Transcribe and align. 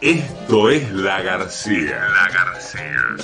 Esto 0.00 0.70
es 0.70 0.92
La 0.92 1.20
García. 1.22 1.98
La 1.98 2.30
García. 2.30 3.16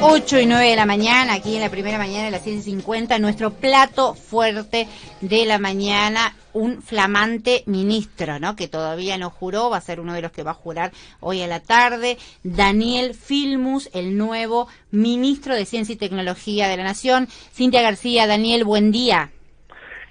8 0.00 0.40
y 0.40 0.46
9 0.46 0.70
de 0.70 0.74
la 0.74 0.84
mañana, 0.84 1.34
aquí 1.34 1.54
en 1.54 1.60
la 1.60 1.70
primera 1.70 1.98
mañana 1.98 2.24
de 2.24 2.32
las 2.32 2.44
7.50, 2.44 3.20
nuestro 3.20 3.52
plato 3.52 4.14
fuerte 4.14 4.88
de 5.20 5.46
la 5.46 5.60
mañana, 5.60 6.34
un 6.52 6.82
flamante 6.82 7.62
ministro, 7.66 8.40
¿no? 8.40 8.56
Que 8.56 8.66
todavía 8.66 9.16
no 9.18 9.30
juró, 9.30 9.70
va 9.70 9.76
a 9.76 9.80
ser 9.80 10.00
uno 10.00 10.12
de 10.12 10.22
los 10.22 10.32
que 10.32 10.42
va 10.42 10.50
a 10.50 10.54
jurar 10.54 10.90
hoy 11.20 11.42
a 11.42 11.46
la 11.46 11.60
tarde, 11.60 12.18
Daniel 12.42 13.14
Filmus, 13.14 13.88
el 13.92 14.16
nuevo 14.16 14.66
ministro 14.90 15.54
de 15.54 15.64
Ciencia 15.64 15.92
y 15.92 15.96
Tecnología 15.96 16.66
de 16.66 16.76
la 16.76 16.82
Nación. 16.82 17.28
Cintia 17.54 17.82
García, 17.82 18.26
Daniel, 18.26 18.64
buen 18.64 18.90
día. 18.90 19.30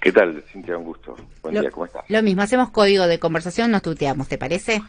¿Qué 0.02 0.10
tal, 0.10 0.42
Cintia? 0.48 0.76
Un 0.76 0.84
gusto. 0.84 1.14
Buen 1.42 1.60
día, 1.60 1.70
¿cómo 1.70 1.86
estás? 1.86 2.04
Lo 2.08 2.20
mismo, 2.24 2.42
hacemos 2.42 2.70
código 2.70 3.06
de 3.06 3.20
conversación, 3.20 3.70
nos 3.70 3.82
tuteamos, 3.82 4.26
¿te 4.26 4.36
parece? 4.36 4.82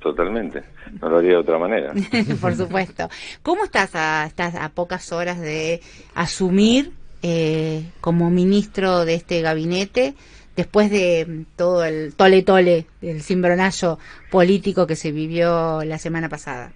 Totalmente, 0.00 0.64
no 1.00 1.08
lo 1.10 1.18
haría 1.18 1.30
de 1.30 1.36
otra 1.36 1.58
manera. 1.58 1.92
Por 2.40 2.56
supuesto. 2.56 3.08
¿Cómo 3.44 3.62
estás 3.62 3.94
a, 3.94 4.26
estás 4.26 4.56
a 4.56 4.68
pocas 4.70 5.12
horas 5.12 5.40
de 5.40 5.80
asumir 6.16 6.90
eh, 7.22 7.84
como 8.00 8.30
ministro 8.30 9.04
de 9.04 9.14
este 9.14 9.42
gabinete 9.42 10.14
después 10.56 10.90
de 10.90 11.44
todo 11.54 11.84
el 11.84 12.16
tole 12.16 12.42
tole, 12.42 12.86
el 13.00 13.22
cimbronazo 13.22 14.00
político 14.28 14.88
que 14.88 14.96
se 14.96 15.12
vivió 15.12 15.84
la 15.84 15.98
semana 15.98 16.28
pasada? 16.28 16.72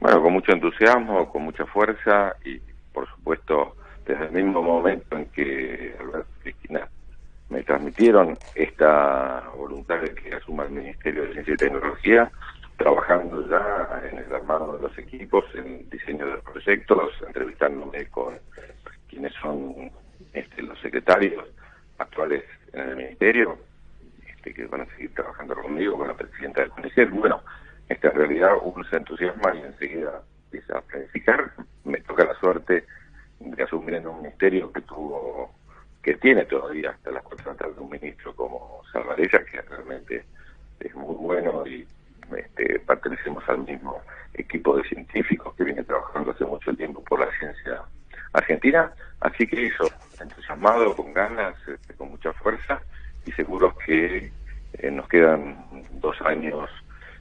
Bueno, 0.00 0.20
con 0.20 0.34
mucho 0.34 0.52
entusiasmo, 0.52 1.30
con 1.32 1.44
mucha 1.44 1.64
fuerza 1.64 2.36
y, 2.44 2.58
por 2.92 3.08
supuesto, 3.08 3.74
desde 4.06 4.24
el 4.26 4.32
mismo 4.32 4.62
momento 4.62 5.16
en 5.16 5.26
que 5.26 5.94
Alberto 6.00 6.30
Cristina 6.42 6.88
me 7.48 7.62
transmitieron 7.62 8.36
esta 8.54 9.44
voluntad 9.56 10.00
de 10.00 10.14
que 10.14 10.34
asuma 10.34 10.64
el 10.64 10.70
Ministerio 10.70 11.22
de 11.22 11.32
Ciencia 11.32 11.54
y 11.54 11.56
Tecnología, 11.56 12.30
trabajando 12.78 13.46
ya 13.48 14.02
en 14.10 14.18
el 14.18 14.34
armado 14.34 14.76
de 14.76 14.82
los 14.82 14.98
equipos, 14.98 15.44
en 15.54 15.66
el 15.66 15.90
diseño 15.90 16.24
de 16.26 16.32
los 16.32 16.44
proyectos, 16.44 17.12
entrevistándome 17.26 18.06
con 18.06 18.38
quienes 19.08 19.32
son 19.34 19.90
este, 20.32 20.62
los 20.62 20.80
secretarios 20.80 21.44
actuales 21.98 22.42
en 22.72 22.88
el 22.88 22.96
Ministerio, 22.96 23.58
este, 24.26 24.54
que 24.54 24.66
van 24.66 24.80
a 24.80 24.86
seguir 24.86 25.14
trabajando 25.14 25.54
conmigo, 25.54 25.98
con 25.98 26.08
la 26.08 26.14
presidenta 26.14 26.62
del 26.62 26.70
CONICET. 26.70 27.10
Bueno, 27.10 27.42
esta 27.88 28.08
realidad 28.10 28.52
uno 28.62 28.82
se 28.84 28.96
entusiasma 28.96 29.54
y 29.54 29.60
enseguida 29.60 30.22
empieza 30.44 30.78
a 30.78 30.80
planificar. 30.80 31.52
Me 31.84 32.00
toca 32.00 32.24
la 32.24 32.34
suerte 32.40 32.84
de 33.50 33.62
asumir 33.62 33.94
en 33.94 34.06
un 34.06 34.18
ministerio 34.18 34.72
que 34.72 34.80
tuvo 34.82 35.50
que 36.02 36.14
tiene 36.14 36.44
todavía 36.46 36.90
hasta 36.90 37.12
las 37.12 37.22
cuatro 37.22 37.54
de 37.54 37.80
un 37.80 37.90
ministro 37.90 38.34
como 38.34 38.82
Salvarella, 38.92 39.44
que 39.44 39.60
realmente 39.62 40.24
es 40.80 40.94
muy 40.96 41.14
bueno 41.14 41.64
y 41.66 41.86
este, 42.36 42.80
pertenecemos 42.80 43.48
al 43.48 43.58
mismo 43.58 44.00
equipo 44.34 44.76
de 44.76 44.88
científicos 44.88 45.54
que 45.54 45.64
viene 45.64 45.84
trabajando 45.84 46.32
hace 46.32 46.44
mucho 46.44 46.74
tiempo 46.74 47.04
por 47.04 47.20
la 47.20 47.30
ciencia 47.38 47.82
argentina. 48.32 48.92
Así 49.20 49.46
que 49.46 49.66
eso, 49.66 49.88
entusiasmado, 50.20 50.96
con 50.96 51.12
ganas, 51.12 51.54
este, 51.68 51.94
con 51.94 52.10
mucha 52.10 52.32
fuerza 52.32 52.82
y 53.24 53.32
seguro 53.32 53.76
que 53.86 54.32
eh, 54.72 54.90
nos 54.90 55.08
quedan 55.08 55.64
dos 56.00 56.20
años 56.22 56.68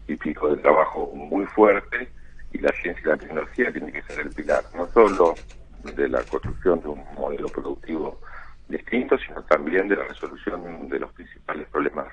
y 0.07 0.15
pico 0.15 0.49
de 0.49 0.61
trabajo 0.61 1.11
muy 1.13 1.45
fuerte 1.45 2.09
y 2.51 2.57
la 2.57 2.71
ciencia 2.81 3.01
y 3.03 3.09
la 3.09 3.17
tecnología 3.17 3.71
tiene 3.71 3.91
que 3.91 4.01
ser 4.03 4.21
el 4.21 4.29
pilar, 4.31 4.63
no 4.75 4.87
solo 4.87 5.35
de 5.83 6.09
la 6.09 6.23
construcción 6.23 6.81
de 6.81 6.87
un 6.89 7.03
modelo 7.15 7.47
productivo 7.47 8.19
distintos, 8.67 9.19
sino 9.27 9.43
también 9.43 9.87
de 9.87 9.97
la 9.97 10.05
resolución 10.05 10.89
de 10.89 10.99
los 10.99 11.11
principales 11.13 11.67
problemas 11.69 12.07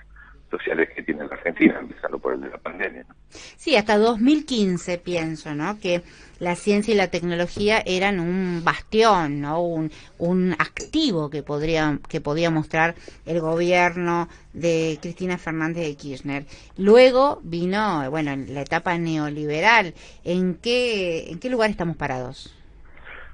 sociales 0.50 0.88
que 0.94 1.02
tiene 1.02 1.26
la 1.26 1.34
Argentina, 1.34 1.78
empezando 1.78 2.18
por 2.18 2.34
el 2.34 2.40
de 2.40 2.48
la 2.50 2.58
pandemia. 2.58 3.04
Sí, 3.28 3.76
hasta 3.76 3.98
2015 3.98 4.98
pienso, 4.98 5.54
¿no? 5.54 5.78
Que 5.78 6.02
la 6.38 6.54
ciencia 6.54 6.94
y 6.94 6.96
la 6.96 7.08
tecnología 7.08 7.82
eran 7.84 8.18
un 8.18 8.62
bastión, 8.64 9.40
¿no? 9.40 9.62
Un, 9.62 9.90
un 10.18 10.52
activo 10.58 11.28
que 11.28 11.42
podría 11.42 11.98
que 12.08 12.20
podía 12.20 12.50
mostrar 12.50 12.94
el 13.26 13.40
gobierno 13.40 14.28
de 14.52 14.98
Cristina 15.02 15.36
Fernández 15.36 15.86
de 15.86 15.96
Kirchner. 15.96 16.46
Luego 16.76 17.40
vino, 17.42 18.10
bueno, 18.10 18.34
la 18.36 18.62
etapa 18.62 18.96
neoliberal. 18.96 19.94
¿En 20.24 20.54
qué 20.54 21.30
en 21.30 21.38
qué 21.38 21.50
lugar 21.50 21.70
estamos 21.70 21.96
parados? 21.96 22.57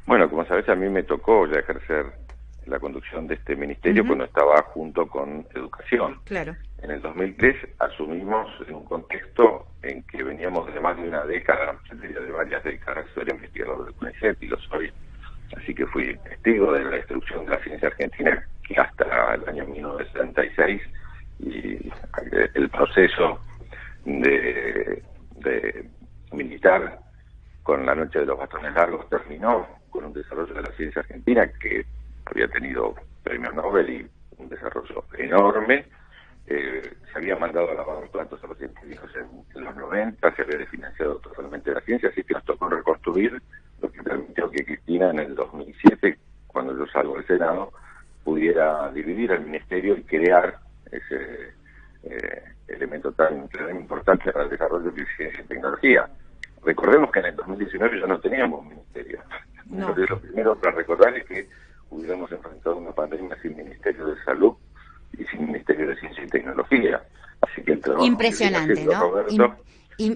Bueno, 0.07 0.29
como 0.29 0.45
sabes, 0.45 0.69
a 0.69 0.75
mí 0.75 0.89
me 0.89 1.03
tocó 1.03 1.47
ya 1.47 1.61
ejercer 1.61 2.07
la 2.67 2.79
conducción 2.79 3.27
de 3.27 3.35
este 3.35 3.57
ministerio 3.57 4.07
cuando 4.07 4.25
estaba 4.25 4.63
junto 4.63 5.07
con 5.07 5.47
educación. 5.55 6.19
Claro. 6.25 6.55
En 6.83 6.91
el 6.91 7.01
2003 7.01 7.57
asumimos 7.79 8.51
en 8.67 8.75
un 8.75 8.85
contexto 8.85 9.67
en 9.83 10.03
que 10.05 10.23
veníamos 10.23 10.73
de 10.73 10.81
más 10.81 10.97
de 10.97 11.09
una 11.09 11.25
década, 11.25 11.79
de 11.93 12.33
varias 12.33 12.63
décadas, 12.65 13.07
ser 13.15 13.29
investigador 13.29 13.85
del 13.85 13.95
CONICET 13.95 14.43
y 14.43 14.47
lo 14.49 14.59
soy. 14.61 14.93
Así 15.57 15.75
que 15.75 15.87
fui 15.87 16.17
testigo 16.19 16.73
de 16.73 16.85
la 16.85 16.91
destrucción 16.91 17.45
de 17.45 17.51
la 17.53 17.59
ciencia 17.63 17.89
argentina, 17.89 18.47
que 18.67 18.75
hasta 18.81 19.35
el 19.35 19.49
año 19.49 19.67
1976 19.67 20.83
y 21.41 21.93
el 22.55 22.69
proceso 22.71 23.41
de, 24.05 25.03
de 25.37 25.89
militar 26.33 26.99
con 27.63 27.87
la 27.87 27.95
noche 27.95 28.21
de 28.21 28.27
los 28.27 28.39
bastones 28.39 28.75
largos 28.75 29.09
terminó 29.09 29.67
con 29.95 30.07
un 30.07 30.13
desarrollo 30.13 30.53
de 30.53 30.63
la 30.63 30.73
ciencia 30.73 31.03
argentina 31.03 31.49
que 31.61 31.87
había 32.25 32.49
tenido 32.49 32.97
premio 33.23 33.53
Nobel 33.53 33.91
y 33.91 34.07
un 34.39 34.49
desarrollo 34.49 35.05
enorme. 35.17 35.87
Eh, 36.49 36.95
se 37.13 37.19
había 37.19 37.37
mandado 37.37 37.71
a 37.71 37.75
lavar 37.75 38.01
los 38.01 38.11
platos 38.11 38.43
a 38.43 38.49
los 38.49 38.59
científicos 38.59 39.09
en, 39.15 39.65
los 39.65 39.77
90, 39.77 40.35
se 40.35 40.43
había 40.43 40.59
desfinanciado 40.59 41.17
totalmente 41.19 41.73
la 41.73 41.81
ciencia, 41.83 42.09
así 42.09 42.25
que 42.25 42.35
nos 42.35 42.45
tocó 42.45 42.69
reconstruir 42.69 43.41
lo 43.81 43.91
que 43.91 44.03
permitió 44.03 44.51
que 44.51 44.65
Cristina 44.65 45.11
en 45.11 45.21
el 45.21 45.35
2007, 45.37 46.19
cuando 46.49 46.77
yo 46.77 46.87
salgo 46.89 47.15
del 47.15 47.27
Senado, 47.27 47.73
pudiera 48.25 48.91
dividir 48.91 49.31
el 49.31 49.43
ministerio 49.43 49.97
y 49.97 50.03
crear 50.03 50.59
ese 50.91 51.55
eh, 52.03 52.43
elemento 52.67 53.13
tan, 53.13 53.49
importante 53.71 54.33
para 54.33 54.45
el 54.45 54.51
desarrollo 54.51 54.91
de 54.91 55.07
ciencia 55.17 55.41
y 55.41 55.47
tecnología. 55.47 56.09
Recordemos 56.65 57.13
que 57.13 57.21
en 57.21 57.27
el 57.27 57.37
2019 57.37 58.01
ya 58.01 58.07
no 58.07 58.19
teníamos 58.19 58.61
un 58.61 58.73
de 59.67 60.07
los 60.07 60.21
primeros 60.21 60.59
para 60.59 60.77
recordar 60.77 61.17
es 61.17 61.25
que 61.25 61.49
hubiéramos 61.91 62.31
enfrentado 62.33 62.77
una 62.77 62.93
pandemia 62.93 63.37
sin 63.41 63.57
Ministerio 63.57 64.07
de 64.07 64.25
Salud 64.25 64.55
y 65.17 65.25
sin 65.25 65.47
Ministerio 65.47 65.89
de 65.89 65.97
Ciencia 65.97 66.25
y 66.25 66.29
Tecnología. 66.29 67.03
Así 67.41 67.63
que 67.63 67.73
el 67.73 67.81
trabajo 67.81 68.07
Impresionante, 68.07 68.85
¿no? 68.85 69.01
Roberto, 69.01 69.57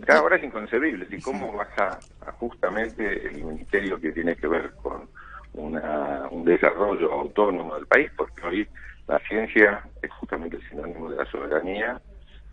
ahora 0.08 0.36
es 0.36 0.44
inconcebible. 0.44 1.06
¿Y 1.10 1.20
cómo 1.20 1.52
vas 1.52 1.68
a, 1.78 1.98
justamente 2.32 3.28
el 3.28 3.44
ministerio 3.44 4.00
que 4.00 4.12
tiene 4.12 4.36
que 4.36 4.46
ver 4.46 4.72
con 4.82 5.08
una, 5.54 6.26
un 6.30 6.44
desarrollo 6.44 7.12
autónomo 7.12 7.74
del 7.74 7.86
país? 7.86 8.10
Porque 8.16 8.46
hoy 8.46 8.68
la 9.06 9.18
ciencia 9.20 9.82
es 10.02 10.10
justamente 10.12 10.56
el 10.56 10.68
sinónimo 10.68 11.10
de 11.10 11.16
la 11.16 11.30
soberanía, 11.30 12.00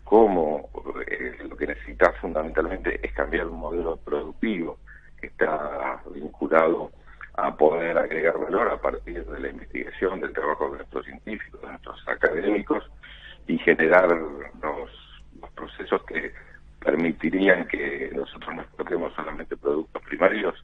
como 0.04 0.70
eh, 1.08 1.36
lo 1.48 1.56
que 1.56 1.66
necesita 1.66 2.12
fundamentalmente 2.20 3.04
es 3.04 3.12
cambiar 3.12 3.46
un 3.46 3.58
modelo 3.58 3.96
productivo 3.96 4.78
está 5.22 6.00
vinculado 6.14 6.90
a 7.34 7.54
poder 7.54 7.98
agregar 7.98 8.38
valor 8.38 8.68
a 8.68 8.80
partir 8.80 9.24
de 9.24 9.40
la 9.40 9.48
investigación, 9.48 10.20
del 10.20 10.32
trabajo 10.32 10.70
de 10.70 10.78
nuestros 10.78 11.04
científicos, 11.04 11.60
de 11.60 11.68
nuestros 11.68 12.08
académicos 12.08 12.90
y 13.46 13.58
generar 13.58 14.08
los, 14.08 14.90
procesos 15.54 16.02
que 16.04 16.32
permitirían 16.80 17.66
que 17.66 18.10
nosotros 18.14 18.54
no 18.54 18.62
exportemos 18.62 19.14
solamente 19.14 19.56
productos 19.56 20.02
primarios 20.02 20.54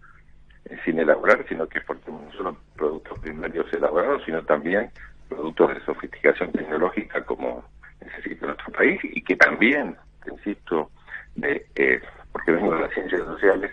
eh, 0.66 0.76
sin 0.84 0.98
elaborar, 0.98 1.46
sino 1.48 1.66
que 1.66 1.78
exportemos 1.78 2.22
no 2.22 2.32
solo 2.32 2.56
productos 2.76 3.18
primarios 3.20 3.72
elaborados, 3.72 4.22
sino 4.24 4.42
también 4.42 4.90
productos 5.28 5.74
de 5.74 5.84
sofisticación 5.84 6.52
tecnológica 6.52 7.24
como 7.24 7.64
necesita 8.04 8.46
nuestro 8.46 8.72
país 8.72 9.00
y 9.02 9.22
que 9.22 9.36
también, 9.36 9.96
insisto, 10.30 10.90
de, 11.36 11.66
eh, 11.76 12.02
porque 12.32 12.52
vengo 12.52 12.74
de 12.74 12.80
las 12.82 12.92
ciencias 12.92 13.22
sociales, 13.22 13.70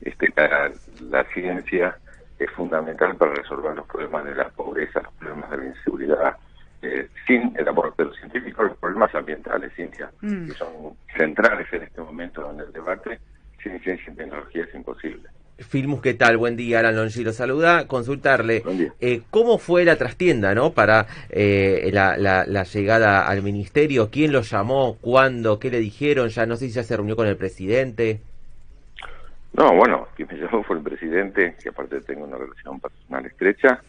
este, 0.00 0.32
la 1.10 1.24
ciencia 1.32 1.96
es 2.38 2.50
fundamental 2.52 3.16
para 3.16 3.34
resolver 3.34 3.74
los 3.74 3.86
problemas 3.86 4.24
de 4.24 4.34
la 4.34 4.48
pobreza, 4.50 5.00
los 5.02 5.12
problemas 5.14 5.50
de 5.50 5.56
la 5.56 5.66
inseguridad, 5.66 6.36
eh, 6.82 7.08
sin 7.26 7.52
el 7.56 7.66
aporte 7.66 8.02
de 8.02 8.08
los 8.10 8.18
científicos, 8.18 8.66
los 8.66 8.76
problemas 8.78 9.14
ambientales, 9.14 9.72
ciencia, 9.74 10.10
mm. 10.20 10.46
que 10.46 10.52
son 10.52 10.68
centrales 11.16 11.66
en 11.72 11.82
este 11.82 12.00
momento 12.00 12.50
en 12.52 12.60
el 12.60 12.72
debate, 12.72 13.18
sin 13.62 13.80
ciencia 13.80 14.12
y 14.12 14.16
tecnología 14.16 14.64
es 14.64 14.74
imposible. 14.74 15.28
Filmus, 15.58 16.00
¿qué 16.00 16.14
tal? 16.14 16.36
Buen 16.36 16.56
día, 16.56 16.78
Alan 16.78 16.94
Longi 16.94 17.24
lo 17.24 17.32
saluda. 17.32 17.88
Consultarle, 17.88 18.62
eh, 19.00 19.22
¿cómo 19.30 19.58
fue 19.58 19.84
la 19.84 19.96
trastienda 19.96 20.54
¿no? 20.54 20.72
para 20.72 21.08
eh, 21.30 21.90
la, 21.92 22.16
la, 22.16 22.62
llegada 22.62 23.26
al 23.26 23.42
ministerio? 23.42 24.08
¿Quién 24.08 24.30
lo 24.30 24.42
llamó? 24.42 24.96
¿Cuándo? 25.00 25.58
¿Qué 25.58 25.70
le 25.70 25.80
dijeron? 25.80 26.28
Ya 26.28 26.46
no 26.46 26.54
sé 26.54 26.66
si 26.66 26.74
ya 26.74 26.84
se 26.84 26.96
reunió 26.96 27.16
con 27.16 27.26
el 27.26 27.36
presidente. 27.36 28.20
No, 29.52 29.74
bueno, 29.74 30.08
quien 30.14 30.28
me 30.30 30.38
llamó 30.38 30.62
fue 30.62 30.76
el 30.76 30.82
presidente, 30.82 31.56
que 31.62 31.68
aparte 31.68 32.00
tengo 32.02 32.24
una 32.24 32.38
relación 32.38 32.80
personal 32.80 33.26
estrecha, 33.26 33.82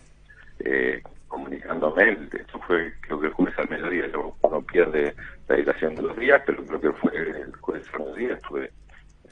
eh, 0.60 1.02
comunicándome, 1.28 2.18
esto 2.34 2.60
fue 2.68 2.94
creo 3.02 3.20
que 3.20 3.28
el 3.28 3.34
jueves 3.34 3.58
al 3.60 3.70
mediodía, 3.70 4.06
uno 4.42 4.62
pierde 4.62 5.16
la 5.48 5.56
edición 5.56 5.96
de 5.96 6.02
los 6.02 6.18
días, 6.18 6.42
pero 6.46 6.66
creo 6.66 6.82
que 6.82 6.92
fue 6.94 7.16
el 7.16 7.56
jueves 7.58 7.88
al 7.94 8.00
mediodía, 8.00 8.34
estuve 8.34 8.72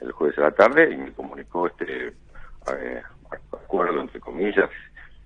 el 0.00 0.12
jueves 0.12 0.38
a 0.38 0.42
la 0.42 0.50
tarde 0.52 0.92
y 0.92 0.96
me 0.96 1.12
comunicó 1.12 1.66
este 1.66 2.08
eh, 2.08 3.02
acuerdo, 3.52 4.00
entre 4.00 4.20
comillas, 4.20 4.70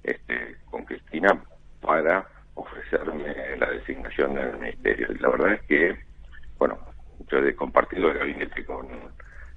este 0.03 0.57
con 0.71 0.85
Cristina 0.85 1.39
para 1.81 2.27
ofrecerme 2.55 3.57
la 3.59 3.71
designación 3.71 4.35
del 4.35 4.59
ministerio. 4.59 5.09
Y 5.13 5.19
la 5.19 5.29
verdad 5.29 5.53
es 5.55 5.63
que, 5.63 5.97
bueno, 6.59 6.79
yo 7.31 7.39
he 7.39 7.55
compartido 7.55 8.11
el 8.11 8.19
gabinete 8.19 8.65
con 8.65 8.89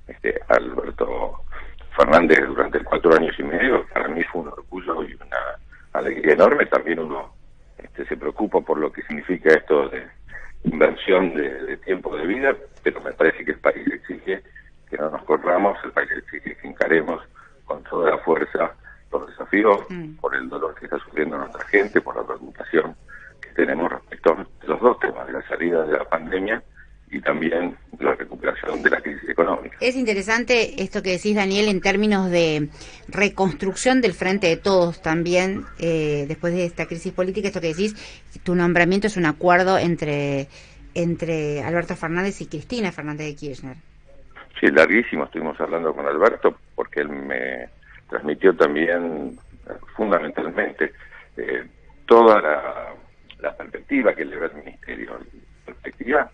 este 0.08 0.40
Alberto 0.48 1.42
Fernández 1.96 2.46
durante 2.48 2.84
cuatro 2.84 3.16
años 3.16 3.36
y 3.40 3.44
medio, 3.44 3.86
para 3.94 4.08
mí 4.08 4.24
fue 4.24 4.42
un 4.42 4.50
orgullo 4.50 5.04
y 5.04 5.14
una 5.14 5.38
alegría 5.94 6.34
enorme. 6.34 6.66
También 6.66 7.00
uno 7.00 7.34
este, 7.78 8.06
se 8.06 8.18
preocupa 8.18 8.62
por 8.62 8.78
lo 8.78 8.92
que 8.92 9.02
significa 9.04 9.50
esto 9.54 9.90
de 9.90 10.06
inversión 10.64 11.34
de, 11.36 11.78
tiempo 11.78 12.16
de 12.18 12.26
vida, 12.26 12.56
pero 12.84 13.00
me 13.02 13.14
parece 13.14 13.46
que 13.46 13.52
el 13.52 13.60
país 13.60 13.86
exige 13.88 14.42
que 14.90 14.98
no 14.98 15.10
nos 15.10 15.24
corramos, 15.24 15.78
el 15.84 15.92
país 15.92 16.10
exige 16.12 16.56
que 16.56 16.68
encaremos 16.68 17.22
con 17.66 17.84
toda 17.84 18.12
la 18.12 18.18
fuerza 18.20 18.74
los 19.12 19.28
desafíos, 19.28 19.86
mm. 19.90 20.16
por 20.16 20.36
el 20.36 20.50
dolor 20.50 20.76
que 20.76 20.86
está 20.86 20.98
sufriendo 21.00 21.38
nuestra 21.38 21.64
gente, 21.66 22.02
por 22.02 22.16
la 22.18 22.24
preocupación 22.24 22.96
que 23.42 23.50
tenemos 23.50 23.92
respecto 23.92 24.34
a 24.34 24.46
los 24.68 24.82
dos 24.82 25.00
temas, 25.00 25.28
de 25.28 25.34
la 25.34 25.48
salida 25.48 25.84
de 25.84 25.98
la 25.98 26.04
pandemia 26.04 26.62
y 27.16 27.22
también 27.22 27.78
la 28.00 28.14
recuperación 28.14 28.84
de 28.84 28.90
la 28.90 29.00
crisis 29.00 29.30
económica. 29.30 29.78
Es 29.80 29.96
interesante 29.96 30.84
esto 30.84 31.02
que 31.02 31.12
decís, 31.12 31.34
Daniel, 31.34 31.70
en 31.70 31.80
términos 31.80 32.30
de 32.30 32.68
reconstrucción 33.08 34.02
del 34.02 34.12
frente 34.12 34.48
de 34.48 34.58
todos 34.58 35.02
también, 35.02 35.64
eh, 35.80 36.26
después 36.28 36.54
de 36.54 36.66
esta 36.66 36.88
crisis 36.88 37.14
política, 37.14 37.48
esto 37.48 37.62
que 37.62 37.70
decís, 37.70 37.96
tu 38.44 38.54
nombramiento 38.54 39.08
es 39.08 39.16
un 39.16 39.26
acuerdo 39.26 39.78
entre, 39.78 40.48
entre 40.94 41.64
Alberto 41.64 41.96
Fernández 41.96 42.42
y 42.42 42.48
Cristina 42.48 42.92
Fernández 42.92 43.28
de 43.28 43.36
Kirchner. 43.36 43.78
Sí, 44.60 44.68
larguísimo, 44.68 45.24
estuvimos 45.24 45.60
hablando 45.62 45.94
con 45.94 46.06
Alberto 46.06 46.58
porque 46.76 47.00
él 47.00 47.10
me 47.10 47.70
transmitió 48.10 48.54
también 48.56 49.40
fundamentalmente 49.96 50.92
eh, 51.38 51.64
toda 52.06 52.42
la, 52.42 52.94
la 53.40 53.56
perspectiva 53.56 54.14
que 54.14 54.26
le 54.26 54.38
ve 54.38 54.46
al 54.48 54.56
Ministerio, 54.56 55.18
perspectiva 55.66 56.30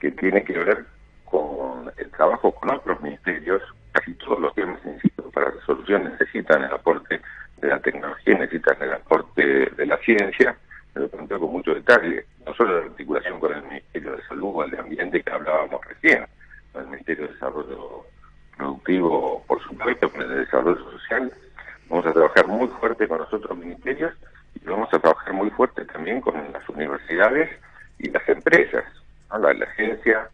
que 0.00 0.10
tiene 0.12 0.42
que 0.42 0.58
ver 0.58 0.84
con 1.24 1.92
el 1.96 2.10
trabajo 2.10 2.52
con 2.52 2.70
otros 2.70 3.00
ministerios, 3.02 3.62
casi 3.92 4.14
todos 4.14 4.40
los 4.40 4.54
temas, 4.54 4.80
insisto, 4.84 5.30
para 5.30 5.50
resolución 5.50 6.04
necesitan 6.04 6.64
el 6.64 6.72
aporte 6.72 7.20
de 7.58 7.68
la 7.68 7.78
tecnología, 7.78 8.38
necesitan 8.38 8.76
el 8.80 8.94
aporte 8.94 9.42
de 9.76 9.86
la 9.86 9.96
ciencia, 9.98 10.56
me 10.94 11.02
lo 11.02 11.08
planteo 11.08 11.38
con 11.38 11.52
mucho 11.52 11.74
detalle, 11.74 12.24
no 12.44 12.54
solo 12.54 12.80
la 12.80 12.86
articulación 12.86 13.38
con 13.38 13.54
el 13.54 13.62
Ministerio 13.62 14.16
de 14.16 14.22
Salud 14.26 14.52
o 14.54 14.64
el 14.64 14.70
de 14.70 14.78
Ambiente 14.78 15.22
que 15.22 15.30
hablábamos 15.30 15.80
recién, 15.86 16.26
con 16.72 16.82
el 16.82 16.90
Ministerio 16.90 17.26
de 17.26 17.34
Desarrollo 17.34 18.06
Productivo, 18.56 19.44
por 19.46 19.62
supuesto, 19.62 20.10
con 20.10 20.22
el 20.22 20.28
de 20.28 20.38
Desarrollo 20.40 20.90
Social, 20.90 21.32
vamos 21.88 22.06
a 22.06 22.12
trabajar 22.12 22.46
muy 22.46 22.68
fuerte 22.68 23.06
con 23.06 23.18
los 23.18 23.32
otros 23.32 23.56
ministerios 23.56 24.12
y 24.54 24.64
vamos 24.66 24.92
a 24.92 24.98
trabajar 24.98 25.32
muy 25.32 25.50
fuerte 25.50 25.84
también 25.84 26.20
con 26.20 26.34
las 26.52 26.68
universidades 26.68 27.50
y 27.98 28.10
las 28.10 28.28
empresas 28.28 28.84
la, 29.38 29.52
la 29.52 29.64
agencia 29.64 30.28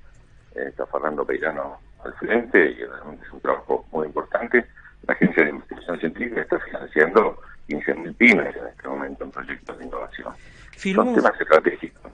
eh, 0.54 0.64
está 0.68 0.86
Fernando 0.86 1.24
Peirano 1.24 1.78
al 2.04 2.14
frente 2.14 2.70
y 2.70 2.84
realmente 2.84 3.24
es 3.26 3.32
un 3.32 3.40
trabajo 3.40 3.86
muy 3.92 4.06
importante. 4.06 4.64
La 5.06 5.14
Agencia 5.14 5.44
de 5.44 5.50
Investigación 5.50 6.00
Científica 6.00 6.40
está 6.40 6.58
financiando 6.60 7.40
15.000 7.68 8.16
pymes 8.16 8.56
en 8.56 8.66
este 8.66 8.88
momento 8.88 9.24
en 9.24 9.30
proyectos 9.30 9.78
de 9.78 9.84
innovación. 9.84 10.34
Son 10.76 11.14
temas 11.14 11.40
estratégicos. 11.40 12.12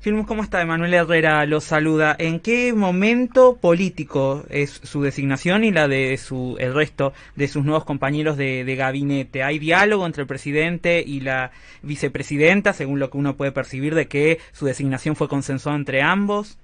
Filmus, 0.00 0.26
¿cómo 0.26 0.42
está? 0.42 0.60
Emanuel 0.60 0.94
Herrera 0.94 1.46
lo 1.46 1.60
saluda. 1.60 2.16
¿En 2.18 2.40
qué 2.40 2.72
momento 2.72 3.56
político 3.60 4.42
es 4.50 4.70
su 4.70 5.02
designación 5.02 5.64
y 5.64 5.70
la 5.70 5.86
de 5.86 6.16
su, 6.16 6.56
el 6.58 6.74
resto 6.74 7.12
de 7.36 7.46
sus 7.46 7.64
nuevos 7.64 7.84
compañeros 7.84 8.36
de, 8.36 8.64
de, 8.64 8.76
gabinete? 8.76 9.42
¿Hay 9.42 9.58
diálogo 9.58 10.04
entre 10.06 10.22
el 10.22 10.28
presidente 10.28 11.02
y 11.06 11.20
la 11.20 11.52
vicepresidenta, 11.82 12.72
según 12.72 12.98
lo 12.98 13.10
que 13.10 13.18
uno 13.18 13.36
puede 13.36 13.52
percibir 13.52 13.94
de 13.94 14.08
que 14.08 14.38
su 14.52 14.66
designación 14.66 15.14
fue 15.14 15.28
consensuada 15.28 15.78
entre 15.78 16.02
ambos? 16.02 16.58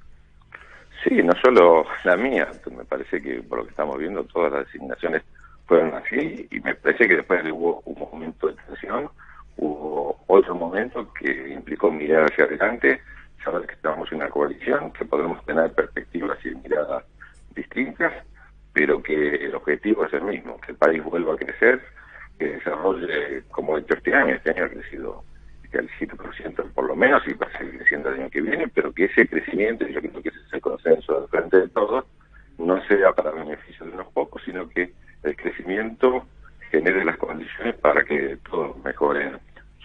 Sí, 1.04 1.22
no 1.22 1.32
solo 1.42 1.84
la 2.04 2.16
mía, 2.16 2.48
me 2.76 2.84
parece 2.84 3.22
que 3.22 3.40
por 3.42 3.58
lo 3.58 3.64
que 3.64 3.70
estamos 3.70 3.96
viendo 3.98 4.24
todas 4.24 4.52
las 4.52 4.66
designaciones 4.66 5.22
fueron 5.66 5.94
así 5.94 6.48
y 6.50 6.60
me 6.60 6.74
parece 6.74 7.06
que 7.06 7.16
después 7.16 7.40
hubo 7.52 7.82
un 7.84 7.98
momento 7.98 8.48
de 8.48 8.54
tensión, 8.66 9.08
hubo 9.58 10.18
otro 10.26 10.54
momento 10.54 11.12
que 11.12 11.50
implicó 11.50 11.90
mirar 11.90 12.24
hacia 12.24 12.44
adelante, 12.44 13.00
saber 13.44 13.66
que 13.66 13.74
estamos 13.74 14.10
en 14.10 14.18
una 14.18 14.30
coalición, 14.30 14.92
que 14.92 15.04
podemos 15.04 15.44
tener 15.44 15.72
perspectivas 15.72 16.38
y 16.44 16.54
miradas 16.54 17.04
distintas, 17.54 18.12
pero 18.72 19.02
que 19.02 19.46
el 19.46 19.54
objetivo 19.54 20.04
es 20.04 20.12
el 20.12 20.22
mismo, 20.22 20.60
que 20.60 20.72
el 20.72 20.78
país 20.78 21.02
vuelva 21.02 21.34
a 21.34 21.36
crecer, 21.36 21.82
que 22.38 22.46
desarrolle 22.46 23.42
como 23.50 23.76
hecho 23.76 23.94
este 23.94 24.14
año, 24.14 24.34
este 24.34 24.50
año 24.50 24.64
ha 24.64 24.68
crecido 24.68 25.24
el 25.72 25.90
7% 25.90 26.72
por 26.72 26.86
lo 26.86 26.96
menos 26.96 27.22
y 27.26 27.34
va 27.34 27.46
a 27.46 27.58
seguir 27.58 27.78
creciendo 27.78 28.08
el 28.08 28.20
año 28.20 28.30
que 28.30 28.40
viene, 28.40 28.68
pero 28.68 28.92
que 28.92 29.04
ese 29.04 29.26
crecimiento, 29.28 29.86
yo 29.86 30.00
creo 30.00 30.22
que 30.22 30.28
ese 30.30 30.38
es 30.38 30.52
el 30.52 30.60
consenso 30.60 31.20
del 31.20 31.28
frente 31.28 31.60
de 31.60 31.68
todos, 31.68 32.04
no 32.58 32.82
sea 32.86 33.12
para 33.12 33.30
beneficio 33.30 33.86
de 33.86 33.92
unos 33.92 34.08
pocos, 34.12 34.42
sino 34.44 34.68
que 34.68 34.92
el 35.22 35.36
crecimiento 35.36 36.24
genere 36.70 37.04
las 37.04 37.16
condiciones 37.16 37.74
para 37.76 38.04
que 38.04 38.38
todos 38.48 38.76
mejoren 38.84 39.38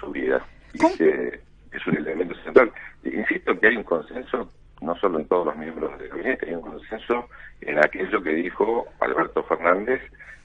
su 0.04 0.12
vida. 0.12 0.46
Y 0.74 0.86
ese 0.86 1.42
es 1.72 1.88
un 1.88 1.98
elemento 1.98 2.36
central. 2.44 2.72
Insisto 3.04 3.60
que 3.60 3.68
hay 3.68 3.78
un 3.78 3.84
consenso, 3.84 4.50
no 4.82 4.96
solo 4.98 5.20
en 5.20 5.28
todos 5.28 5.46
los 5.46 5.58
miembros 5.58 5.98
del 5.98 6.10
gabinete, 6.10 6.48
hay 6.48 6.56
un 6.56 6.62
consenso 6.62 7.28
en 7.62 7.80
aquello 7.80 8.22
que 8.22 8.32
dijo 8.32 8.88
Alberto 9.00 9.44
Fernández 9.44 10.02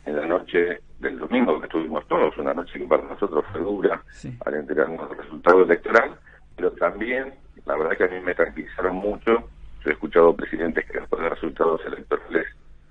en 0.06 0.16
la 0.16 0.26
noche 0.26 0.80
del 1.00 1.18
domingo 1.18 1.58
que 1.60 1.66
estuvimos 1.66 2.06
todos, 2.08 2.36
una 2.38 2.54
noche 2.54 2.78
que 2.78 2.86
para 2.86 3.02
nosotros 3.02 3.44
fue 3.52 3.60
dura 3.60 4.02
al 4.46 4.54
enterarnos 4.54 5.08
del 5.10 5.18
resultado 5.18 5.62
electoral, 5.62 6.16
pero 6.56 6.72
también, 6.72 7.34
la 7.66 7.76
verdad 7.76 7.96
que 7.96 8.04
a 8.04 8.08
mí 8.08 8.20
me 8.20 8.34
tranquilizaron 8.34 8.96
mucho, 8.96 9.48
yo 9.84 9.90
he 9.90 9.92
escuchado 9.92 10.34
presidentes 10.34 10.86
que 10.86 10.98
después 10.98 11.22
de 11.22 11.28
resultados 11.28 11.80
electorales 11.86 12.46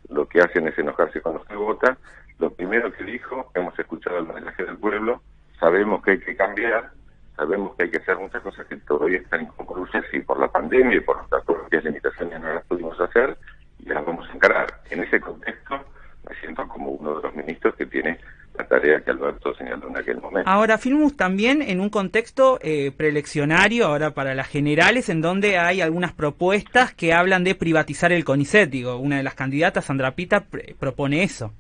lo 0.10 0.28
que 0.28 0.42
hacen 0.42 0.68
es 0.68 0.78
enojarse 0.78 1.22
con 1.22 1.34
los 1.34 1.46
que 1.46 1.56
votan, 1.56 1.98
lo 2.40 2.52
primero 2.52 2.92
que 2.94 3.04
dijo, 3.04 3.52
hemos 3.56 3.78
escuchado 3.78 4.20
el 4.20 4.28
mensaje 4.28 4.64
del 4.64 4.78
pueblo, 4.78 5.22
sabemos 5.60 6.04
que 6.04 6.12
hay 6.12 6.20
que 6.20 6.36
cambiar, 6.36 6.92
sabemos 7.36 7.76
que 7.76 7.84
hay 7.84 7.92
que 7.92 7.98
hacer 7.98 8.18
muchas 8.18 8.42
cosas 8.42 8.66
que 8.68 8.78
todavía 8.78 9.20
están 9.20 9.44
inconclusas 9.44 10.04
y 10.14 10.20
por 10.20 10.40
la 10.40 10.48
pandemia 10.48 10.98
y 10.98 11.02
por 11.02 11.18
nuestras 11.18 11.44
propias 11.46 11.84
limitaciones 11.84 12.42
no 12.42 12.54
las 12.54 12.66
pudimos 12.66 13.00
hacer 13.00 13.38
y 13.80 13.90
las 13.90 14.06
vamos 14.06 14.28
a 14.30 14.34
encarar. 14.34 14.68
En 14.90 15.04
ese 15.04 15.20
contexto 15.20 15.80
me 16.28 16.36
siento 16.40 16.68
como 16.68 16.92
uno 16.92 17.16
de 17.16 17.24
los 17.24 17.36
ministros 17.36 17.76
que 17.76 17.86
tiene 17.86 18.20
la 18.58 18.66
tarea 18.66 19.02
que 19.02 19.12
Alberto 19.12 19.54
señaló 19.54 19.88
en 19.88 19.98
aquel 19.98 20.20
momento. 20.20 20.50
Ahora, 20.50 20.78
Filmus 20.78 21.16
también 21.16 21.62
en 21.62 21.80
un 21.80 21.90
contexto 21.90 22.58
eh, 22.62 22.92
preeleccionario, 22.96 23.86
ahora 23.86 24.12
para 24.12 24.34
las 24.34 24.48
generales, 24.48 25.10
en 25.10 25.22
donde 25.22 25.58
hay 25.58 25.82
algunas 25.82 26.12
propuestas 26.14 26.94
que 26.94 27.14
hablan 27.14 27.44
de 27.44 27.54
privatizar 27.54 28.12
el 28.12 28.26
CONICET. 28.26 28.70
Digo, 28.70 28.98
una 28.98 29.18
de 29.18 29.24
las 29.24 29.36
candidatas, 29.36 29.86
Sandra 29.86 30.12
Pita, 30.16 30.46
propone 30.80 31.24
eso. 31.24 31.54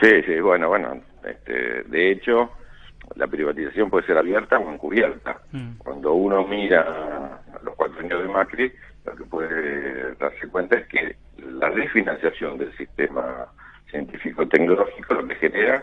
Sí, 0.00 0.22
sí, 0.26 0.40
bueno, 0.40 0.68
bueno, 0.68 1.00
este, 1.24 1.82
de 1.84 2.10
hecho, 2.10 2.50
la 3.16 3.26
privatización 3.26 3.90
puede 3.90 4.06
ser 4.06 4.18
abierta 4.18 4.58
o 4.58 4.72
encubierta. 4.72 5.40
Mm. 5.52 5.78
Cuando 5.78 6.14
uno 6.14 6.46
mira 6.46 7.40
los 7.62 7.74
cuatro 7.74 8.00
años 8.00 8.22
de 8.22 8.28
Macri, 8.28 8.72
lo 9.04 9.16
que 9.16 9.24
puede 9.24 10.14
darse 10.14 10.48
cuenta 10.48 10.76
es 10.78 10.86
que 10.88 11.16
la 11.38 11.70
desfinanciación 11.70 12.58
del 12.58 12.76
sistema 12.76 13.46
científico-tecnológico 13.90 15.14
lo 15.14 15.28
que 15.28 15.34
genera, 15.36 15.82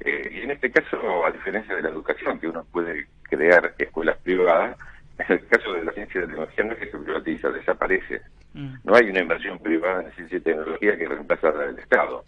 eh, 0.00 0.30
y 0.32 0.40
en 0.42 0.50
este 0.52 0.70
caso, 0.70 1.24
a 1.24 1.30
diferencia 1.30 1.74
de 1.74 1.82
la 1.82 1.88
educación, 1.88 2.38
que 2.38 2.48
uno 2.48 2.64
puede 2.70 3.06
crear 3.22 3.74
escuelas 3.78 4.18
privadas, 4.18 4.76
en 5.18 5.32
el 5.32 5.46
caso 5.46 5.72
de 5.72 5.84
la 5.84 5.92
ciencia 5.92 6.18
y 6.18 6.22
la 6.22 6.28
tecnología 6.28 6.64
no 6.64 6.72
es 6.72 6.78
que 6.78 6.90
se 6.90 6.98
privatiza, 6.98 7.50
desaparece. 7.50 8.20
Mm. 8.54 8.74
No 8.84 8.94
hay 8.94 9.10
una 9.10 9.20
inversión 9.20 9.58
privada 9.58 10.02
en 10.02 10.12
ciencia 10.12 10.38
y 10.38 10.40
tecnología 10.40 10.96
que 10.96 11.08
reemplaza 11.08 11.50
la 11.50 11.66
del 11.66 11.78
Estado 11.78 12.24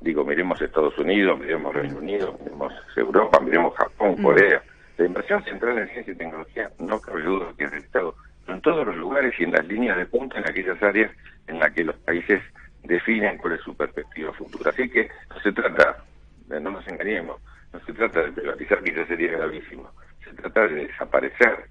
digo, 0.00 0.24
miremos 0.24 0.60
Estados 0.60 0.96
Unidos, 0.98 1.38
miremos 1.38 1.74
Reino 1.74 1.98
Unido, 1.98 2.38
miremos 2.42 2.72
Europa, 2.96 3.40
miremos 3.40 3.74
Japón, 3.74 4.16
mm. 4.18 4.22
Corea. 4.22 4.62
La 4.96 5.06
inversión 5.06 5.44
central 5.44 5.78
en 5.78 5.88
ciencia 5.88 6.12
y 6.12 6.16
tecnología 6.16 6.70
no 6.78 7.00
cabe 7.00 7.22
duda 7.22 7.52
que 7.56 7.64
es 7.64 7.70
del 7.70 7.80
Estado, 7.80 8.14
en 8.48 8.60
todos 8.60 8.86
los 8.86 8.96
lugares 8.96 9.34
y 9.38 9.44
en 9.44 9.52
las 9.52 9.66
líneas 9.66 9.96
de 9.96 10.06
punta 10.06 10.38
en 10.38 10.48
aquellas 10.48 10.82
áreas 10.82 11.12
en 11.46 11.58
las 11.58 11.70
que 11.72 11.84
los 11.84 11.96
países 11.96 12.42
definen 12.82 13.38
cuál 13.38 13.54
es 13.54 13.60
su 13.60 13.76
perspectiva 13.76 14.32
futura. 14.32 14.70
Así 14.70 14.88
que 14.88 15.08
no 15.30 15.40
se 15.40 15.52
trata, 15.52 16.02
no 16.48 16.70
nos 16.70 16.86
engañemos, 16.88 17.40
no 17.72 17.80
se 17.80 17.92
trata 17.92 18.22
de 18.22 18.32
privatizar, 18.32 18.82
ya 18.84 19.06
sería 19.06 19.32
gravísimo, 19.32 19.90
se 20.24 20.32
trata 20.32 20.66
de 20.66 20.86
desaparecer 20.86 21.68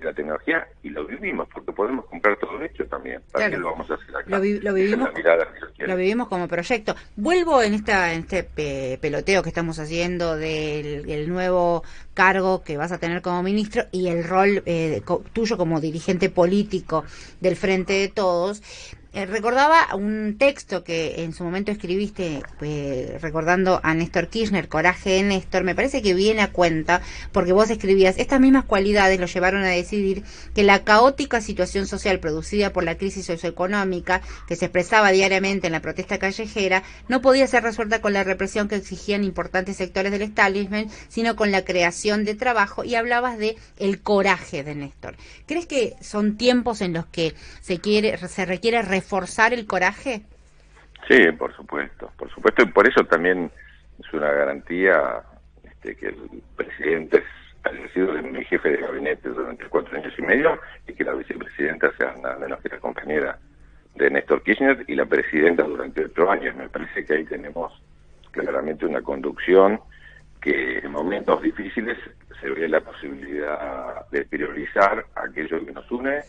la 0.00 0.12
tecnología 0.12 0.66
y 0.82 0.90
lo 0.90 1.06
vivimos, 1.06 1.48
porque 1.52 1.72
podemos 1.72 2.06
comprar 2.06 2.36
todo 2.38 2.62
hecho 2.62 2.84
también. 2.86 3.20
¿Para 3.32 3.50
qué 3.50 3.56
lo 3.56 3.70
vamos 3.70 3.90
a 3.90 3.94
hacer 3.94 4.16
acá? 4.16 4.24
Lo, 4.28 4.40
vivimos, 4.40 5.10
lo 5.78 5.96
vivimos 5.96 6.28
como 6.28 6.48
proyecto. 6.48 6.94
Vuelvo 7.16 7.62
en 7.62 7.74
esta 7.74 8.12
en 8.12 8.20
este 8.20 8.98
peloteo 9.00 9.42
que 9.42 9.48
estamos 9.48 9.78
haciendo 9.78 10.36
del 10.36 11.28
nuevo 11.28 11.82
cargo 12.14 12.62
que 12.62 12.76
vas 12.76 12.92
a 12.92 12.98
tener 12.98 13.22
como 13.22 13.42
ministro 13.42 13.84
y 13.90 14.08
el 14.08 14.24
rol 14.24 14.62
eh, 14.66 15.02
tuyo 15.32 15.56
como 15.56 15.80
dirigente 15.80 16.30
político 16.30 17.04
del 17.40 17.56
Frente 17.56 17.94
de 17.94 18.08
Todos. 18.08 18.62
Eh, 19.14 19.26
recordaba 19.26 19.94
un 19.94 20.36
texto 20.38 20.84
que 20.84 21.22
en 21.22 21.34
su 21.34 21.44
momento 21.44 21.70
escribiste 21.70 22.42
eh, 22.62 23.18
recordando 23.20 23.78
a 23.82 23.92
Néstor 23.92 24.28
Kirchner, 24.28 24.68
Coraje 24.68 25.10
de 25.10 25.22
Néstor, 25.22 25.64
me 25.64 25.74
parece 25.74 26.00
que 26.00 26.14
viene 26.14 26.40
a 26.40 26.50
cuenta 26.50 27.02
porque 27.30 27.52
vos 27.52 27.68
escribías, 27.68 28.16
estas 28.16 28.40
mismas 28.40 28.64
cualidades 28.64 29.20
lo 29.20 29.26
llevaron 29.26 29.64
a 29.64 29.68
decidir 29.68 30.22
que 30.54 30.62
la 30.62 30.82
caótica 30.82 31.42
situación 31.42 31.86
social 31.86 32.20
producida 32.20 32.72
por 32.72 32.84
la 32.84 32.96
crisis 32.96 33.26
socioeconómica 33.26 34.22
que 34.48 34.56
se 34.56 34.64
expresaba 34.64 35.12
diariamente 35.12 35.66
en 35.66 35.74
la 35.74 35.82
protesta 35.82 36.18
callejera 36.18 36.82
no 37.08 37.20
podía 37.20 37.46
ser 37.46 37.64
resuelta 37.64 38.00
con 38.00 38.14
la 38.14 38.24
represión 38.24 38.66
que 38.66 38.76
exigían 38.76 39.24
importantes 39.24 39.76
sectores 39.76 40.10
del 40.10 40.22
establishment, 40.22 40.90
sino 41.10 41.36
con 41.36 41.50
la 41.50 41.66
creación 41.66 42.24
de 42.24 42.34
trabajo 42.34 42.82
y 42.82 42.94
hablabas 42.94 43.36
de 43.36 43.56
el 43.76 44.00
coraje 44.00 44.64
de 44.64 44.74
Néstor. 44.74 45.16
¿Crees 45.44 45.66
que 45.66 45.96
son 46.00 46.38
tiempos 46.38 46.80
en 46.80 46.94
los 46.94 47.04
que 47.04 47.34
se 47.60 47.78
quiere 47.78 48.16
se 48.26 48.46
requiere 48.46 48.80
reforzar 49.02 49.52
el 49.52 49.66
coraje? 49.66 50.22
Sí, 51.08 51.32
por 51.32 51.54
supuesto, 51.56 52.10
por 52.16 52.30
supuesto, 52.30 52.62
y 52.62 52.66
por 52.66 52.86
eso 52.86 53.04
también 53.04 53.50
es 53.98 54.12
una 54.12 54.30
garantía 54.30 55.22
este, 55.64 55.96
que 55.96 56.06
el 56.06 56.42
presidente 56.56 57.22
haya 57.64 57.88
sido 57.92 58.12
mi 58.22 58.44
jefe 58.44 58.70
de 58.70 58.76
gabinete 58.78 59.28
durante 59.28 59.66
cuatro 59.66 59.98
años 59.98 60.12
y 60.16 60.22
medio 60.22 60.60
y 60.86 60.92
que 60.94 61.04
la 61.04 61.14
vicepresidenta 61.14 61.90
sea 61.96 62.14
nada 62.22 62.38
menos 62.38 62.60
que 62.60 62.68
la 62.68 62.78
compañera 62.78 63.38
de 63.96 64.10
Néstor 64.10 64.42
Kirchner 64.42 64.84
y 64.86 64.94
la 64.94 65.06
presidenta 65.06 65.64
durante 65.64 66.04
ocho 66.04 66.30
años. 66.30 66.54
Me 66.56 66.68
parece 66.68 67.04
que 67.04 67.14
ahí 67.14 67.24
tenemos 67.24 67.72
claramente 68.30 68.86
una 68.86 69.02
conducción 69.02 69.80
que 70.40 70.78
en 70.78 70.90
momentos 70.90 71.42
difíciles 71.42 71.98
se 72.40 72.50
ve 72.50 72.68
la 72.68 72.80
posibilidad 72.80 74.08
de 74.10 74.24
priorizar 74.24 75.04
aquello 75.14 75.64
que 75.64 75.72
nos 75.72 75.90
une 75.90 76.22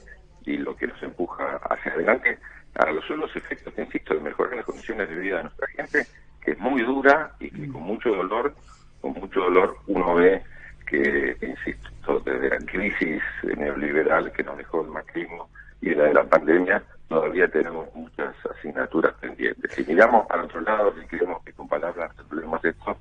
y 0.46 0.58
lo 0.58 0.76
que 0.76 0.88
nos 0.88 1.02
empuja 1.04 1.60
hacia 1.70 1.94
adelante 1.94 2.38
a 2.76 2.92
los 2.92 3.06
solos 3.06 3.36
efectos, 3.36 3.74
insisto, 3.78 4.14
de 4.14 4.22
mejorar 4.22 4.56
las 4.56 4.66
condiciones 4.66 5.10
de 5.10 5.16
vida 5.16 5.38
de 5.38 5.44
nuestra 5.44 5.68
gente, 5.68 6.06
que 6.42 6.52
es 6.52 6.60
muy 6.60 6.82
dura 6.82 7.32
y 7.40 7.50
que 7.50 7.68
con 7.72 7.84
mucho 7.84 8.10
dolor, 8.10 8.56
con 9.02 9.14
mucho 9.14 9.42
dolor 9.42 9.78
uno 9.88 10.16
ve 10.16 10.42
que, 10.88 11.38
insisto, 11.42 12.20
desde 12.20 12.50
la 12.50 12.58
crisis 12.66 13.22
neoliberal 13.58 14.32
que 14.32 14.44
nos 14.44 14.58
dejó 14.58 14.82
el 14.82 14.90
macrismo 14.90 15.50
y 15.82 15.94
la 15.94 16.06
de 16.06 16.14
la 16.14 16.24
pandemia, 16.24 16.84
todavía 17.08 17.48
tenemos 17.48 17.94
muchas 17.94 18.34
asignaturas 18.46 19.14
pendientes. 19.16 19.72
Si 19.74 19.84
miramos 19.86 20.26
para 20.28 20.44
otro 20.44 20.62
lado, 20.62 20.94
si 21.00 21.06
creemos 21.08 21.44
que 21.44 21.54
con 21.54 21.68
palabras 21.68 22.16
resolvemos 22.18 22.64
esto, 22.66 22.98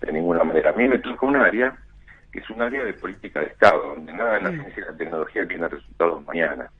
de 0.00 0.12
ninguna 0.12 0.44
manera. 0.44 0.70
A 0.70 0.74
mí 0.74 0.88
me 0.88 0.98
toca 0.98 1.26
un 1.26 1.36
área 1.36 1.76
que 2.32 2.40
es 2.40 2.50
un 2.50 2.60
área 2.62 2.84
de 2.84 2.92
política 2.92 3.40
de 3.40 3.46
Estado, 3.46 3.94
donde 3.94 4.12
nada 4.12 4.34
de 4.34 4.42
la 4.42 4.50
mm. 4.50 4.60
ciencia 4.60 4.82
y 4.82 4.92
la 4.92 4.96
tecnología 4.96 5.48
tiene 5.48 5.68
resultados 5.68 6.26
mañana. 6.26 6.70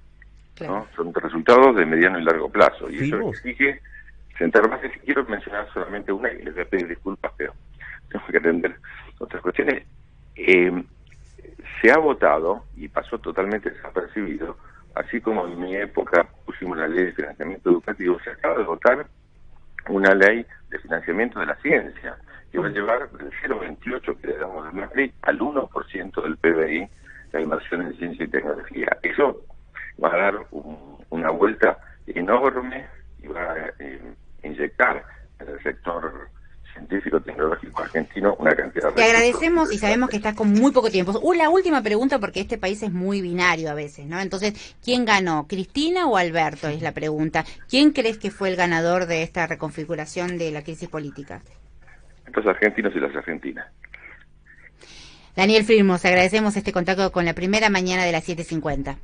Son 0.58 1.12
resultados 1.12 1.76
de 1.76 1.84
mediano 1.84 2.18
y 2.18 2.24
largo 2.24 2.48
plazo. 2.48 2.90
Y 2.90 3.04
eso 3.04 3.28
exige 3.30 3.80
sentar 4.38 4.68
más. 4.68 4.80
Si 4.80 4.98
quiero 5.00 5.24
mencionar 5.24 5.68
solamente 5.72 6.12
una, 6.12 6.32
y 6.32 6.42
les 6.42 6.54
voy 6.54 6.62
a 6.62 6.68
pedir 6.68 6.88
disculpas, 6.88 7.32
pero 7.36 7.52
tengo 8.08 8.24
que 8.26 8.38
atender 8.38 8.76
otras 9.18 9.42
cuestiones. 9.42 9.84
Eh, 10.36 10.84
se 11.80 11.90
ha 11.90 11.98
votado, 11.98 12.64
y 12.76 12.88
pasó 12.88 13.18
totalmente 13.18 13.70
desapercibido, 13.70 14.56
así 14.94 15.20
como 15.20 15.46
en 15.46 15.60
mi 15.60 15.76
época 15.76 16.26
pusimos 16.44 16.78
la 16.78 16.88
ley 16.88 17.04
de 17.04 17.12
financiamiento 17.12 17.70
educativo, 17.70 18.18
se 18.24 18.30
acaba 18.30 18.56
de 18.56 18.64
votar 18.64 19.06
una 19.88 20.14
ley 20.14 20.44
de 20.70 20.78
financiamiento 20.78 21.38
de 21.40 21.46
la 21.46 21.56
ciencia, 21.56 22.16
que 22.50 22.58
va 22.58 22.68
a 22.68 22.70
llevar 22.70 23.10
del 23.10 23.30
0,28 23.42 24.20
que 24.20 24.26
le 24.26 24.38
damos 24.38 24.64
de 24.64 24.80
Macri 24.80 25.12
al 25.22 25.38
1% 25.38 26.22
del 26.22 26.36
PBI 26.38 26.88
la 27.32 27.40
inversión 27.40 27.82
en 27.82 27.94
ciencia 27.96 28.24
y 28.24 28.28
tecnología. 28.28 28.96
Eso 29.02 29.42
va 30.02 30.12
a 30.12 30.16
dar 30.16 30.46
una 31.10 31.30
vuelta 31.30 31.78
enorme 32.06 32.86
y 33.22 33.26
va 33.28 33.52
a 33.52 33.72
eh, 33.78 34.00
inyectar 34.42 35.02
en 35.40 35.48
el 35.48 35.62
sector 35.62 36.28
científico 36.76 37.20
tecnológico 37.20 37.82
argentino 37.82 38.36
una 38.38 38.54
cantidad 38.54 38.88
de 38.88 38.94
Te 38.94 39.04
agradecemos 39.04 39.72
y 39.72 39.78
sabemos 39.78 40.10
que 40.10 40.16
estás 40.16 40.34
con 40.34 40.52
muy 40.52 40.72
poco 40.72 40.90
tiempo. 40.90 41.18
Uh, 41.22 41.32
la 41.32 41.48
última 41.48 41.82
pregunta 41.82 42.18
porque 42.18 42.40
este 42.40 42.58
país 42.58 42.82
es 42.82 42.92
muy 42.92 43.22
binario 43.22 43.70
a 43.70 43.74
veces, 43.74 44.06
¿no? 44.06 44.20
Entonces, 44.20 44.76
¿quién 44.84 45.04
ganó? 45.04 45.46
¿Cristina 45.48 46.06
o 46.06 46.16
Alberto? 46.16 46.68
Es 46.68 46.82
la 46.82 46.92
pregunta. 46.92 47.44
¿Quién 47.68 47.92
crees 47.92 48.18
que 48.18 48.30
fue 48.30 48.50
el 48.50 48.56
ganador 48.56 49.06
de 49.06 49.22
esta 49.22 49.46
reconfiguración 49.46 50.38
de 50.38 50.50
la 50.50 50.62
crisis 50.62 50.88
política? 50.88 51.40
Los 52.34 52.46
argentinos 52.46 52.92
y 52.94 53.00
las 53.00 53.14
argentinas. 53.16 53.66
Daniel 55.34 55.64
Firmos, 55.64 56.04
agradecemos 56.04 56.56
este 56.56 56.72
contacto 56.72 57.12
con 57.12 57.24
la 57.24 57.34
primera 57.34 57.68
mañana 57.68 58.04
de 58.04 58.12
las 58.12 58.26
7.50. 58.26 58.96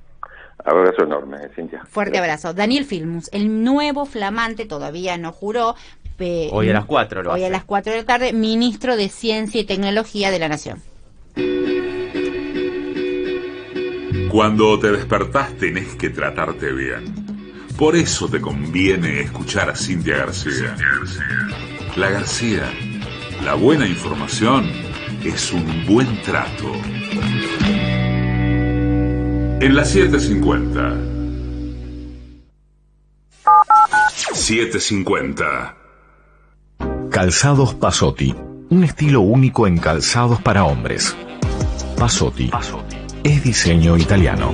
Abrazo 0.65 1.05
enorme, 1.05 1.39
Cintia. 1.55 1.85
Fuerte 1.89 2.19
abrazo. 2.19 2.55
Daniel 2.55 2.85
Filmus, 2.85 3.29
el 3.33 3.65
nuevo 3.65 4.07
flamante, 4.07 4.65
todavía 4.67 5.19
no 5.19 5.33
juró. 5.33 5.75
hoy 6.53 6.71
a 6.71 6.73
las 6.73 6.85
4 6.85 7.33
Hoy 7.33 7.45
a 7.45 7.51
las 7.51 7.65
4 7.65 7.93
de 7.93 7.99
la 7.99 8.07
tarde, 8.07 8.33
ministro 8.33 8.97
de 8.97 9.09
Ciencia 9.09 9.61
y 9.61 9.65
Tecnología 9.65 10.31
de 10.31 10.39
la 10.39 10.49
Nación. 10.49 10.81
Cuando 14.31 14.79
te 14.79 14.93
despertás 14.93 15.53
tenés 15.59 15.95
que 15.97 16.11
tratarte 16.11 16.73
bien. 16.73 17.33
Por 17.77 17.97
eso 17.97 18.29
te 18.29 18.41
conviene 18.41 19.21
escuchar 19.21 19.69
a 19.69 19.77
Cintia 19.77 20.19
García. 20.19 20.53
Cintia 20.53 20.87
García. 20.99 21.97
La 21.97 22.11
García, 22.11 22.73
la 23.45 23.55
buena 23.55 23.87
información 23.87 24.65
es 25.25 25.53
un 25.53 25.85
buen 25.87 26.23
trato. 26.23 26.73
En 29.63 29.77
la 29.77 29.85
750. 29.85 30.97
750. 34.35 35.77
Calzados 37.09 37.73
Pasotti. 37.75 38.35
Un 38.71 38.83
estilo 38.83 39.21
único 39.21 39.69
en 39.69 39.79
calzados 39.79 40.43
para 40.43 40.65
hombres. 40.65 41.17
Pasotti. 41.97 42.51
Es 43.23 43.45
diseño 43.45 43.97
italiano. 43.97 44.51